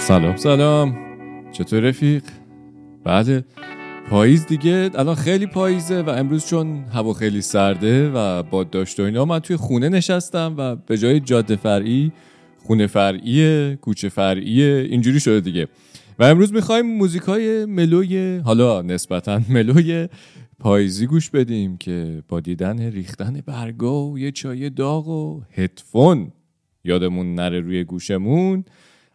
سلام 0.00 0.36
سلام. 0.36 0.98
چطور 1.52 1.80
رفیق؟ 1.80 2.22
بله. 3.04 3.44
پاییز 4.10 4.46
دیگه؟ 4.46 4.90
الان 4.94 5.14
خیلی 5.14 5.46
پاییزه 5.46 6.02
و 6.02 6.10
امروز 6.10 6.46
چون 6.46 6.84
هوا 6.92 7.12
خیلی 7.12 7.40
سرده 7.40 8.10
و 8.10 8.42
با 8.42 8.64
داشت 8.64 9.00
و 9.00 9.02
اینا 9.02 9.24
من 9.24 9.38
توی 9.38 9.56
خونه 9.56 9.88
نشستم 9.88 10.54
و 10.58 10.76
به 10.76 10.98
جای 10.98 11.20
جاده 11.20 11.56
فرعی 11.56 12.12
خونه 12.58 12.86
فرعی 12.86 13.76
کوچه 13.76 14.08
فرعی 14.08 14.62
اینجوری 14.62 15.20
شده 15.20 15.40
دیگه. 15.40 15.68
و 16.18 16.24
امروز 16.24 16.52
می‌خوایم 16.52 16.86
موزیک 16.86 17.22
های 17.22 17.64
ملوی 17.64 18.36
حالا 18.36 18.82
نسبتا 18.82 19.40
ملوی 19.48 20.08
پاییزی 20.58 21.06
گوش 21.06 21.30
بدیم 21.30 21.76
که 21.76 22.22
با 22.28 22.40
دیدن 22.40 22.80
ریختن 22.80 23.40
برگا 23.46 24.06
و 24.06 24.18
یه 24.18 24.32
چای 24.32 24.70
داغ 24.70 25.08
و 25.08 25.42
هدفون 25.50 26.32
یادمون 26.84 27.34
نره 27.34 27.60
روی 27.60 27.84
گوشمون. 27.84 28.64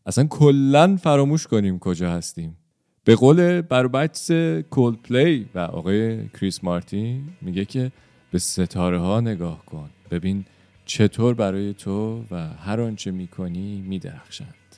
اصلا 0.05 0.27
کلا 0.27 0.95
فراموش 0.95 1.47
کنیم 1.47 1.79
کجا 1.79 2.11
هستیم. 2.11 2.57
به 3.03 3.15
قول 3.15 3.61
بربچس 3.61 4.31
کولد 4.69 5.01
پلی 5.01 5.49
و 5.55 5.59
آقای 5.59 6.27
کریس 6.27 6.63
مارتین 6.63 7.29
میگه 7.41 7.65
که 7.65 7.91
به 8.31 8.39
ستاره 8.39 8.99
ها 8.99 9.21
نگاه 9.21 9.65
کن. 9.65 9.89
ببین 10.11 10.45
چطور 10.85 11.33
برای 11.33 11.73
تو 11.73 12.25
و 12.31 12.47
هر 12.47 12.81
آنچه 12.81 13.11
می‌کنی 13.11 13.81
میدرخشند. 13.81 14.75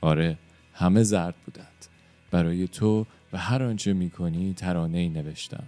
آره 0.00 0.38
همه 0.72 1.02
زرد 1.02 1.34
بودند. 1.46 1.86
برای 2.30 2.68
تو 2.68 3.06
و 3.32 3.38
هر 3.38 3.62
آنچه 3.62 3.92
می‌کنی 3.92 4.54
ترانه 4.54 4.98
ای 4.98 5.08
نوشتم 5.08 5.64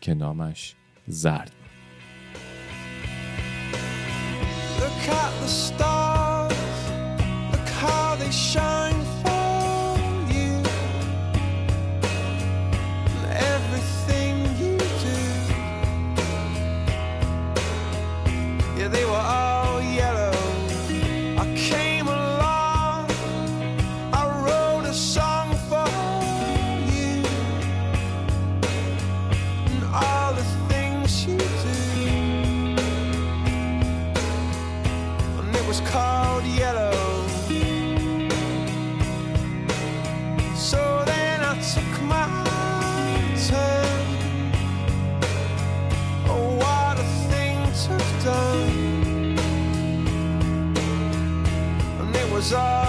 که 0.00 0.14
نامش 0.14 0.74
زرد 1.06 1.50
بود. 1.50 1.62
reflection 8.32 8.81
saw 52.52 52.81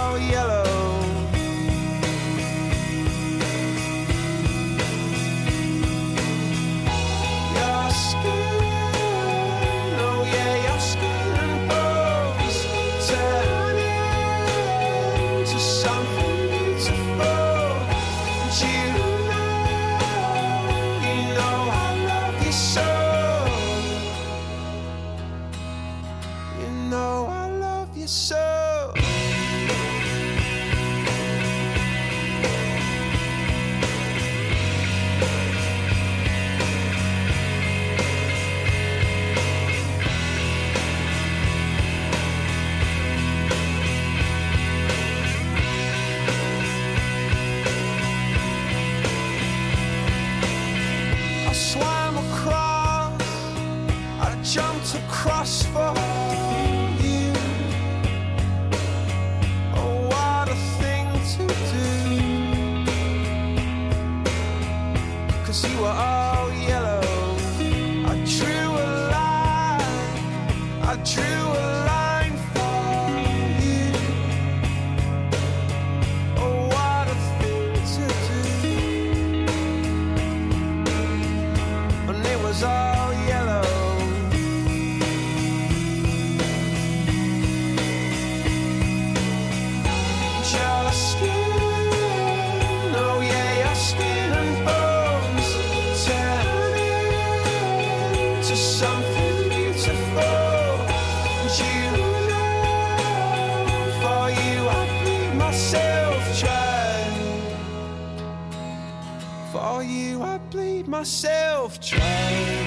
myself 110.94 111.80
trying. 111.80 112.63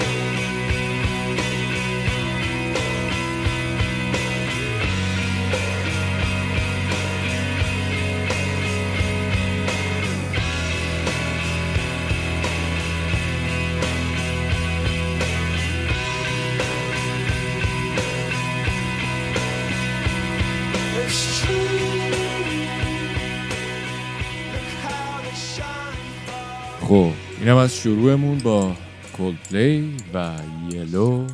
از 27.68 27.76
شروعمون 27.76 28.38
با 28.38 28.76
کولپلی 29.18 29.98
و 30.14 30.36
یلو 30.72 31.28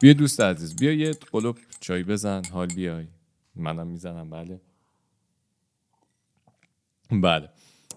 بیا 0.00 0.12
دوست 0.12 0.40
عزیز 0.40 0.76
بیا 0.76 0.92
یه 0.92 1.10
قلوب 1.32 1.58
چای 1.80 2.02
بزن 2.02 2.42
حال 2.52 2.66
بیای. 2.66 3.06
منم 3.56 3.86
می‌زنم 3.86 4.30
بله. 4.30 4.60
بله. 7.10 7.48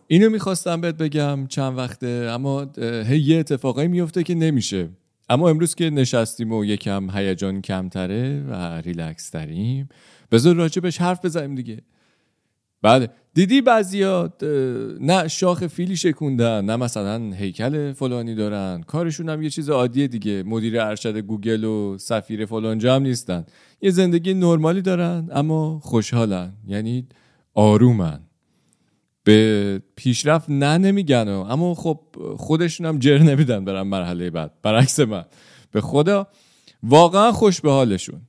اینو 0.08 0.30
می‌خواستم 0.30 0.82
بهت 0.82 0.96
بگم 0.96 1.48
چند 1.48 1.78
وقته 1.78 2.08
اما 2.08 2.72
هی 2.78 3.20
یه 3.20 3.40
اتفاقایی 3.40 3.88
میفته 3.88 4.24
که 4.24 4.36
نمیشه. 4.36 4.90
اما 5.30 5.50
امروز 5.50 5.76
که 5.76 5.90
نشستیم 5.90 6.54
و 6.54 6.66
یکم 6.66 7.10
هیجان 7.18 7.62
کمتره 7.62 8.44
و 8.50 8.54
ریلکس 8.82 9.30
تریم 9.30 9.90
بذار 10.32 10.56
راجبش 10.56 11.02
حرف 11.02 11.26
بزنیم 11.26 11.56
دیگه. 11.56 11.82
بله. 12.84 13.10
دیدی 13.34 13.62
بعضیا 13.62 14.34
نه 15.00 15.28
شاخ 15.28 15.68
فیلی 15.68 15.98
شکوندن 15.98 16.66
نه 16.66 16.76
مثلا 16.76 17.34
هیکل 17.34 17.94
فلانی 17.94 18.36
دارن. 18.36 18.82
کارشون 18.82 19.30
هم 19.30 19.42
یه 19.42 19.50
چیز 19.50 19.70
عادیه 19.70 20.08
دیگه. 20.08 20.44
مدیر 20.44 20.82
ارشد 20.82 21.18
گوگل 21.18 21.64
و 21.64 21.98
سفیر 21.98 22.46
فلانجا 22.46 22.96
هم 22.96 23.02
نیستن. 23.02 23.46
یه 23.82 23.92
زندگی 23.92 24.34
نرمالی 24.34 24.82
دارن 24.82 25.30
اما 25.32 25.80
خوشحالن. 25.80 26.54
یعنی 26.68 27.08
آرومن. 27.54 28.20
به 29.24 29.82
پیشرفت 29.96 30.50
نه 30.50 30.78
نمیگن. 30.78 31.28
اما 31.28 31.74
خب 31.74 32.00
خودشون 32.38 32.86
هم 32.86 33.00
جر 33.00 33.18
نمیدن 33.18 33.66
برن 33.66 33.82
مرحله 33.82 34.30
بعد. 34.30 34.52
برعکس 34.62 35.00
من. 35.00 35.26
به 35.72 35.82
خدا 35.82 36.28
واقعا 36.84 37.32
خوش 37.32 37.62
به 37.62 37.72
حالشون. 37.72 38.22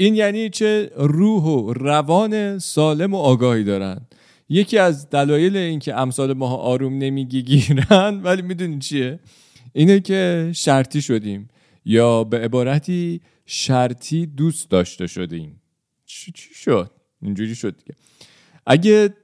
این 0.00 0.14
یعنی 0.14 0.50
چه 0.50 0.90
روح 0.96 1.42
و 1.42 1.72
روان 1.72 2.58
سالم 2.58 3.14
و 3.14 3.16
آگاهی 3.16 3.64
دارن. 3.64 4.00
یکی 4.48 4.78
از 4.78 5.10
دلایل 5.10 5.56
اینکه 5.56 5.94
امثال 5.94 6.32
ماها 6.32 6.56
آروم 6.56 6.98
نمی‌گیرن 6.98 8.20
ولی 8.24 8.42
می‌دونی 8.42 8.78
چیه؟ 8.78 9.20
اینه 9.72 10.00
که 10.00 10.50
شرطی 10.54 11.02
شدیم 11.02 11.48
یا 11.84 12.24
به 12.24 12.38
عبارتی 12.38 13.20
شرطی 13.46 14.26
دوست 14.26 14.70
داشته 14.70 15.06
شدیم. 15.06 15.60
چی, 16.06 16.32
چی 16.32 16.54
شد؟ 16.54 16.90
اینجوری 17.22 17.54
شد 17.54 17.76
دیگه. 17.76 17.94
اگه 18.66 19.14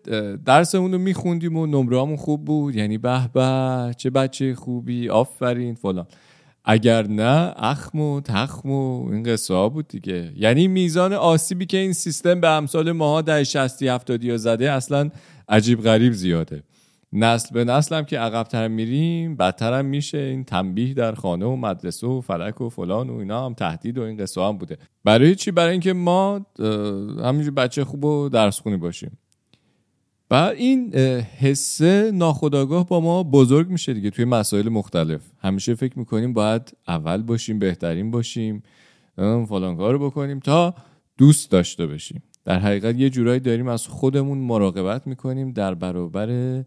درسمون 0.46 0.92
رو 0.92 0.98
میخوندیم 0.98 1.56
و 1.56 1.66
نمره 1.66 2.16
خوب 2.16 2.44
بود 2.44 2.76
یعنی 2.76 2.98
به 2.98 3.28
به 3.34 3.94
چه 3.96 4.10
بچه 4.10 4.54
خوبی 4.54 5.08
آفرین 5.08 5.74
فلان. 5.74 6.06
اگر 6.64 7.06
نه 7.06 7.52
اخم 7.56 8.00
و 8.00 8.20
تخم 8.20 8.70
و 8.70 9.10
این 9.12 9.22
قصه 9.22 9.54
ها 9.54 9.68
بود 9.68 9.88
دیگه. 9.88 10.32
یعنی 10.36 10.68
میزان 10.68 11.12
آسیبی 11.12 11.66
که 11.66 11.76
این 11.76 11.92
سیستم 11.92 12.40
به 12.40 12.48
امثال 12.48 12.92
ماها 12.92 13.22
در 13.22 13.44
60 13.44 13.82
70 13.82 14.36
زده 14.36 14.70
اصلا 14.70 15.10
عجیب 15.48 15.82
غریب 15.82 16.12
زیاده. 16.12 16.62
نسل 17.12 17.54
به 17.54 17.64
نسل 17.64 17.96
هم 17.96 18.04
که 18.04 18.18
عقبتر 18.18 18.68
میریم 18.68 19.36
بدتر 19.36 19.78
هم 19.78 19.84
میشه. 19.84 20.18
این 20.18 20.44
تنبیه 20.44 20.94
در 20.94 21.14
خانه 21.14 21.46
و 21.46 21.56
مدرسه 21.56 22.06
و 22.06 22.20
فلک 22.20 22.60
و 22.60 22.68
فلان 22.68 23.10
و 23.10 23.18
اینا 23.18 23.46
هم 23.46 23.54
تهدید 23.54 23.98
و 23.98 24.02
این 24.02 24.16
قصه 24.16 24.42
هم 24.42 24.58
بوده. 24.58 24.78
برای 25.04 25.34
چی؟ 25.34 25.50
برای 25.50 25.72
اینکه 25.72 25.92
ما 25.92 26.46
همینجور 27.24 27.54
بچه 27.54 27.84
خوب 27.84 28.04
و 28.04 28.28
درس 28.28 28.60
خونی 28.60 28.76
باشیم. 28.76 29.18
و 30.34 30.36
این 30.36 30.94
حسه 31.38 32.10
ناخداگاه 32.14 32.86
با 32.86 33.00
ما 33.00 33.22
بزرگ 33.22 33.68
میشه 33.68 33.94
دیگه 33.94 34.10
توی 34.10 34.24
مسائل 34.24 34.68
مختلف. 34.68 35.20
همیشه 35.38 35.74
فکر 35.74 35.98
می‌کنیم 35.98 36.32
باید 36.32 36.76
اول 36.88 37.22
باشیم 37.22 37.58
بهترین 37.58 38.10
باشیم 38.10 38.62
فلان 39.16 39.76
کار 39.76 39.92
رو 39.92 40.10
بکنیم 40.10 40.40
تا 40.40 40.74
دوست 41.18 41.50
داشته 41.50 41.86
باشیم. 41.86 42.22
در 42.44 42.58
حقیقت 42.58 42.96
یه 42.96 43.10
جورایی 43.10 43.40
داریم 43.40 43.68
از 43.68 43.86
خودمون 43.86 44.38
مراقبت 44.38 45.06
می‌کنیم 45.06 45.52
در 45.52 45.74
برابر 45.74 46.64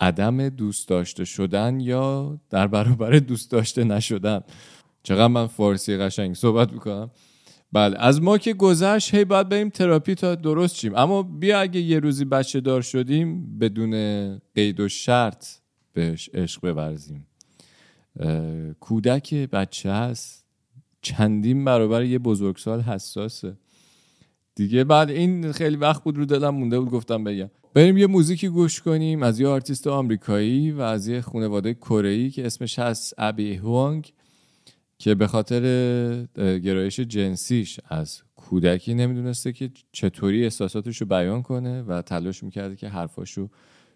عدم 0.00 0.48
دوست 0.48 0.88
داشته 0.88 1.24
شدن 1.24 1.80
یا 1.80 2.38
در 2.50 2.66
برابر 2.66 3.18
دوست 3.18 3.50
داشته 3.50 3.84
نشدن. 3.84 4.40
چقدر 5.02 5.26
من 5.26 5.46
فارسی 5.46 5.96
قشنگ 5.96 6.34
صحبت 6.34 6.72
می‌کنم. 6.72 7.10
بله 7.76 7.96
از 7.98 8.22
ما 8.22 8.38
که 8.38 8.54
گذشت 8.54 9.14
هی 9.14 9.24
باید 9.24 9.48
بریم 9.48 9.68
تراپی 9.68 10.14
تا 10.14 10.34
درست 10.34 10.76
شیم. 10.76 10.94
اما 10.94 11.22
بیا 11.22 11.60
اگه 11.60 11.80
یه 11.80 11.98
روزی 11.98 12.24
بچه 12.24 12.60
دار 12.60 12.82
شدیم 12.82 13.58
بدون 13.58 13.92
قید 14.54 14.80
و 14.80 14.88
شرط 14.88 15.46
بهش 15.92 16.30
عشق 16.34 16.72
بورزیم. 16.72 17.26
کودک 18.80 19.34
بچه 19.34 19.92
هست. 19.92 20.44
چندین 21.02 21.64
برابر 21.64 22.04
یه 22.04 22.18
بزرگسال 22.18 22.80
حساسه. 22.80 23.56
دیگه 24.54 24.84
بعد 24.84 25.10
این 25.10 25.52
خیلی 25.52 25.76
وقت 25.76 26.04
بود 26.04 26.16
رو 26.16 26.24
دلم 26.24 26.54
مونده 26.54 26.80
بود 26.80 26.90
گفتم 26.90 27.24
بگم. 27.24 27.50
بریم 27.74 27.96
یه 27.96 28.06
موزیکی 28.06 28.48
گوش 28.48 28.80
کنیم 28.80 29.22
از 29.22 29.40
یه 29.40 29.48
آرتیست 29.48 29.86
آمریکایی 29.86 30.70
و 30.70 30.80
از 30.80 31.08
یه 31.08 31.20
خانواده 31.20 31.74
کره‌ای 31.74 32.30
که 32.30 32.46
اسمش 32.46 32.78
هست 32.78 33.14
ابی 33.18 33.54
هوانگ. 33.54 34.12
که 34.98 35.14
به 35.14 35.26
خاطر 35.26 35.62
گرایش 36.36 37.00
جنسیش 37.00 37.80
از 37.88 38.22
کودکی 38.36 38.94
نمی‌دونسته 38.94 39.52
که 39.52 39.70
چطوری 39.92 40.44
احساساتش 40.44 41.00
رو 41.00 41.06
بیان 41.06 41.42
کنه 41.42 41.82
و 41.82 42.02
تلاش 42.02 42.42
می‌کرده 42.42 42.76
که 42.76 42.88
حرفاشو 42.88 43.48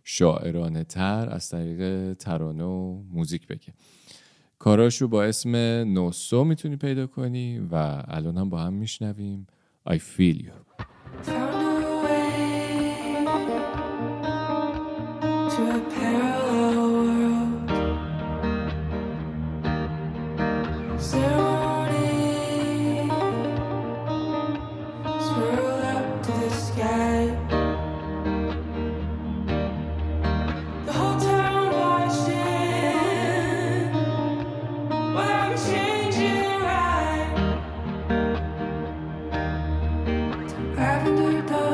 شاعرانه 0.05 0.85
تر 0.85 1.29
از 1.31 1.49
طریق 1.49 2.12
ترانه 2.14 2.64
و 2.64 3.02
موزیک 3.12 3.47
بگه. 3.47 3.75
کاراشو 4.58 5.08
با 5.08 5.25
اسم 5.25 5.56
نوسو 5.94 6.44
می‌تونی 6.44 6.76
پیدا 6.76 7.06
کنی 7.06 7.58
و 7.58 8.03
الان 8.08 8.38
هم 8.38 8.50
با 8.50 8.58
هم 8.58 8.73
میشنویم. 8.73 9.46
I 9.88 9.93
feel 9.93 10.38
you. 10.44 10.53
lavender 40.81 41.43
dust. 41.43 41.69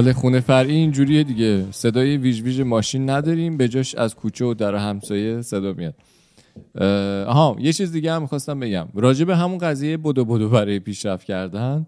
بله 0.00 0.12
خونه 0.12 0.40
فرعی 0.40 0.76
اینجوریه 0.76 1.24
دیگه. 1.24 1.64
صدای 1.70 2.16
ویژ 2.16 2.42
ویژ 2.42 2.60
ماشین 2.60 3.10
نداریم 3.10 3.56
به 3.56 3.68
جاش 3.68 3.94
از 3.94 4.14
کوچه 4.14 4.44
و 4.44 4.54
در 4.54 4.74
همسایه 4.74 5.42
صدا 5.42 5.72
میاد. 5.72 5.94
آها 7.26 7.56
یه 7.58 7.72
چیز 7.72 7.92
دیگه 7.92 8.12
هم 8.12 8.22
می‌خواستم 8.22 8.60
بگم. 8.60 8.88
راجع 8.94 9.24
به 9.24 9.36
همون 9.36 9.58
قضیه 9.58 9.96
بدو 9.96 10.24
بدو 10.24 10.48
برای 10.48 10.78
پیشرفت 10.78 11.26
کردن 11.26 11.86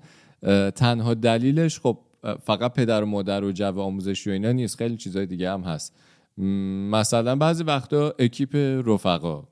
تنها 0.75 1.14
دلیلش 1.14 1.81
خب 1.81 1.99
فقط 2.45 2.73
پدر 2.73 3.02
و 3.02 3.07
مادر 3.07 3.45
و 3.45 3.52
جو 3.52 3.81
آموزشی 3.81 4.31
و 4.31 4.33
اینا 4.33 4.52
نیست 4.52 4.76
خیلی 4.76 4.97
چیزای 4.97 5.26
دیگه 5.26 5.50
هم 5.50 5.61
هست. 5.61 5.95
مثلا 6.92 7.37
بعضی 7.37 7.64
وقتا 7.64 8.14
اکیپ 8.19 8.57
رفقا. 8.87 9.45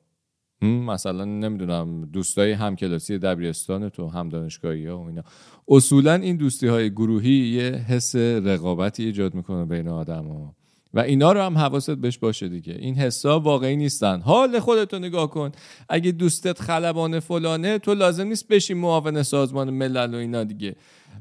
مثلا 0.62 1.25
نمی‌دونم 1.25 2.05
دوستای 2.05 2.52
همکلاسی 2.52 3.19
دبیرستان 3.19 3.88
تو 3.88 4.09
هم 4.09 4.29
دانشگاهی 4.29 4.87
ها 4.87 4.99
و 4.99 5.07
اینا. 5.07 5.23
اصولا 5.69 6.14
این 6.14 6.37
دوستی 6.37 6.67
های 6.67 6.90
گروهی 6.90 7.31
یه 7.31 7.62
حس 7.62 8.17
رقابتی 8.17 9.05
ایجاد 9.05 9.35
می‌کنه 9.35 9.64
بین 9.64 9.88
آدم 9.88 10.25
ها. 10.25 10.55
و 10.95 11.00
اینا 11.00 11.33
رو 11.33 11.40
هم 11.40 11.59
حواست 11.59 11.90
بهش 11.90 12.19
باشه 12.19 12.49
دیگه. 12.49 12.75
این 12.75 12.95
حسا 12.95 13.40
واقعی 13.40 13.76
نیستن. 13.76 14.21
حال 14.21 14.61
خودتو 14.61 14.99
نگاه 14.99 15.31
کن. 15.31 15.52
اگه 15.88 16.12
دوستت 16.12 16.61
خلبان 16.61 17.21
فلانه 17.21 17.79
تو 17.79 17.95
لازم 17.95 18.26
نیست 18.26 18.49
بشی 18.49 18.75
معاون 18.75 19.23
سازمان 19.23 19.71
ملل 19.71 20.14
و 20.14 20.19
اینا 20.19 20.45
دیگه. 20.45 20.76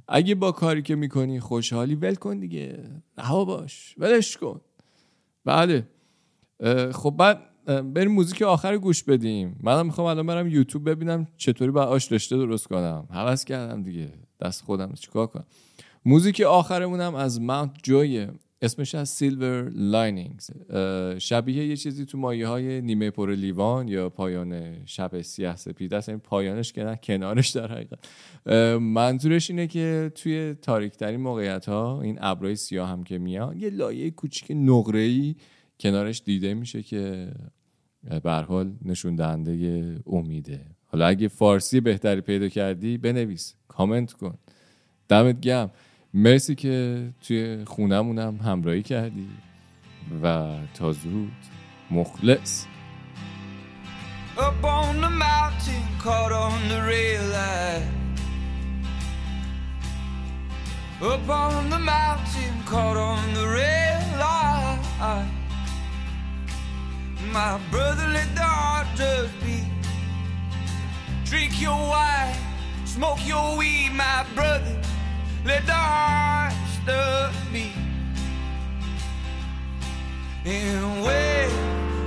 اگه 0.08 0.36
با 0.36 0.52
کاری 0.52 0.82
که 0.82 0.96
می‌کنی 0.96 1.40
خوشحالی 1.40 1.96
ول 1.96 2.16
کن 2.16 2.40
دیگه. 2.40 2.84
رها 3.18 3.46
باش. 3.46 3.96
ولش 3.98 4.38
کن. 4.38 4.62
بله. 5.46 5.88
خب 6.92 7.16
بعد 7.18 7.49
بریم 7.66 8.12
موزیک 8.12 8.42
آخر 8.42 8.78
گوش 8.78 9.04
بدیم. 9.04 9.60
منم 9.64 9.86
می‌خوام 9.86 10.08
الان 10.08 10.28
برم 10.28 10.48
یوتیوب 10.48 10.90
ببینم 10.90 11.28
چطوری 11.38 11.72
با 11.72 11.84
آش 11.84 12.06
داشته 12.06 12.38
درست 12.38 12.68
کنم. 12.68 13.08
حوض 13.12 13.46
کردم 13.46 13.84
دیگه. 13.84 14.14
دست 14.42 14.64
خودم 14.64 14.94
چیکار 14.94 15.28
کنم. 15.28 15.46
موزیک 16.06 16.42
آخرمونم 16.42 17.16
از 17.16 17.42
Mt. 17.42 17.72
Joy 17.84 18.28
اسمش 18.62 18.96
هست 18.96 19.10
Silver 19.10 19.70
Linings 19.76 20.52
شبیه 21.18 21.68
یه 21.68 21.76
چیزی 21.78 22.06
تو 22.06 22.18
مایه 22.18 22.48
های 22.48 22.82
نیمه 22.82 23.10
پر 23.10 23.32
لیوان 23.32 23.88
یا 23.88 24.10
پایان 24.10 24.86
شب 24.86 25.22
سیاه 25.22 25.56
سپید. 25.56 25.94
است 25.94 26.10
این 26.10 26.20
پایانش 26.20 26.74
که 26.74 26.84
نه 26.84 27.00
کنارش 27.04 27.50
در 27.50 27.72
حقیقت. 27.72 28.00
منظورش 28.80 29.50
اینه 29.50 29.68
که 29.68 30.12
توی 30.16 30.56
تاریکترین 30.62 31.22
موقعیت 31.22 31.66
ها 31.66 32.02
این 32.02 32.18
ابرای 32.22 32.56
سیاه 32.56 32.90
هم 32.90 33.04
که 33.04 33.18
میاد 33.18 33.58
یه 33.58 33.70
لایه 33.70 34.12
کوچیک 34.12 34.52
نقره 34.56 35.00
ای 35.00 35.36
کنارش 35.80 36.22
دیده 36.26 36.54
میشه 36.54 36.84
که 36.84 37.32
به 38.24 38.32
حال 38.32 38.74
نشون 38.86 39.16
دهنده 39.16 40.02
امیده 40.06 40.66
حالا 40.86 41.08
اگه 41.08 41.28
فارسی 41.28 41.80
بهتری 41.80 42.22
پیدا 42.22 42.50
کردی 42.50 42.98
بنویس 42.98 43.56
کامنت 43.68 44.14
کن 44.14 44.38
دمت 45.08 45.42
گم 45.42 45.70
مرسی 46.14 46.56
که 46.56 47.08
توی 47.22 47.66
خونمونم 47.66 48.36
همراهی 48.36 48.84
کردی 48.84 49.28
و 50.24 50.56
تا 50.74 50.92
زود 50.92 51.32
مخلص 51.92 52.66
Up 54.38 54.64
on 54.64 55.02
the 55.02 55.10
mountain, 55.10 55.84
caught 56.00 56.32
on 56.32 56.56
the 56.70 56.80
rail 56.90 57.24
line. 57.38 58.16
Up 61.02 61.30
on 61.30 61.70
the 61.70 61.80
mountain, 61.80 62.54
caught 62.66 62.96
on 62.96 63.34
the 63.34 63.46
rail 63.58 64.02
line. 64.22 65.39
My 67.32 67.60
brother 67.70 68.08
let 68.08 68.34
the 68.34 68.42
heart 68.42 68.88
beat. 69.46 69.66
Drink 71.26 71.62
your 71.62 71.78
wine, 71.78 72.36
smoke 72.86 73.20
your 73.26 73.56
weed, 73.56 73.92
my 73.96 74.26
brother. 74.34 74.82
Let 75.46 75.66
the 75.68 75.74
heart 75.74 76.54
beat. 77.54 77.74
And 80.44 81.04
where 81.04 81.50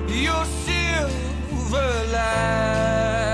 your 0.09 0.45
silver 0.45 1.93
lining, 2.12 3.32